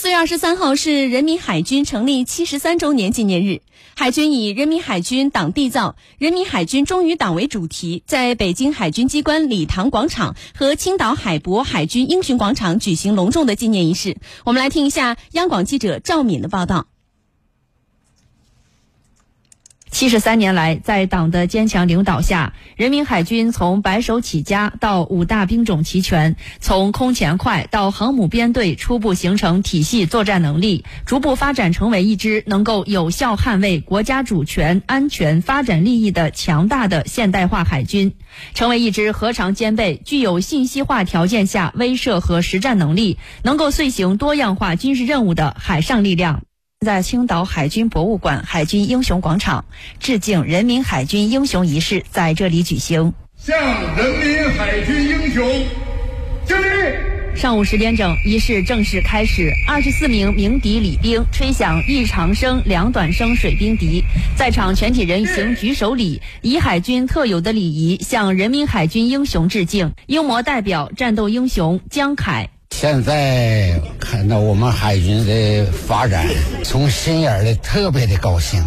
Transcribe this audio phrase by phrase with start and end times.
[0.00, 3.60] 四月二十三号是人民海军成立七十三周年纪念日。
[3.94, 14.16] 海军以“人民海军党缔造，人民海军忠于党”为主题，在北京海军机关礼堂广场和青岛海博海军英雄广场举行隆重的纪念仪式。
[14.46, 16.86] 我们来听一下央广记者赵敏的报道。
[20.00, 38.14] 七十三年来，在党的坚强领导下，人民海军从白手起家到五大兵种齐全，从空前快到航母编队初步形成体系作战能力，逐步发展成为一支能够有效捍卫国家主权、安全、发展利益的强大的现代化海军，
[38.54, 46.40] 成为一支核常兼备、具有信息化条件下威慑和实战能力，能够遂行多样化军事任务的海上力量。
[46.82, 49.66] 在青岛海军博物馆海军英雄广场
[49.98, 53.12] 致敬人民海军英雄仪式在这里举行。
[53.36, 53.54] 向
[53.98, 55.46] 人民海军英雄
[56.46, 57.36] 敬礼。
[57.36, 59.52] 上午十点整，仪式正式开始。
[59.68, 64.02] 二十四名鸣笛礼兵吹响一长声、两短声水兵笛，
[64.34, 69.92] 在场全体人行举手礼，以海军特有的礼仪向人民海军英雄致敬。
[70.06, 72.48] 英模代表战斗英雄江凯。
[72.80, 76.26] 现在看到我们海军的发展，
[76.64, 78.58] 从心眼里特别的高兴。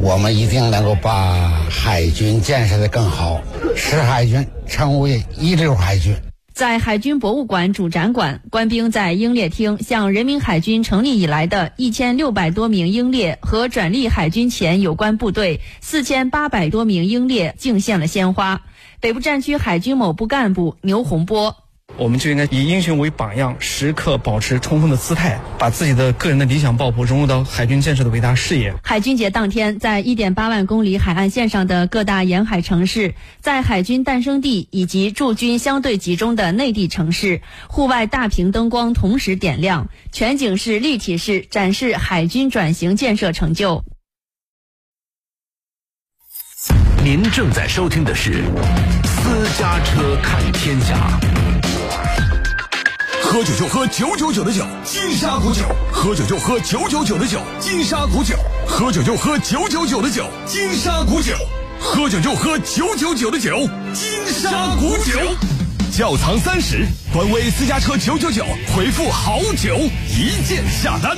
[0.00, 3.40] 我们一定能够把海军建设的更好，
[3.76, 6.12] 使海军成为一流海军。
[6.52, 18.62] 在海军博物馆主展馆，官兵在英烈厅向人民海军成立以来的一千六百多名英烈和转隶海军前有关部队四千八百多名英烈敬献了鲜花。
[18.98, 21.61] 北部战区海军某部干部牛洪波。
[21.96, 28.74] 我们就应该以英雄为榜样，时刻保持冲锋的姿态，把自己的个人的理想抱负融入到海军建设的伟大事业。
[28.82, 43.84] 海军节当天，在一点八万公里海岸线上的各大沿海城市，在海军诞生地以及驻军相对集中的内地城市，户外大屏灯光同时点亮，全景式、立体式展示海军转型建设成就。
[47.04, 48.30] 您正在收听的是
[49.04, 51.18] 《私家车看天下》。
[53.32, 58.34] 喝酒就喝九九九的酒，金沙古酒；喝酒就喝九九九的酒，金沙古酒；
[58.66, 61.32] 喝酒就喝九九九的酒，金沙古酒；
[61.80, 65.18] 喝酒就喝九九九的酒，金沙古酒。
[65.90, 68.44] 窖藏三十，官微私家车九九九，
[68.76, 69.78] 回复好酒
[70.10, 71.16] 一键下单。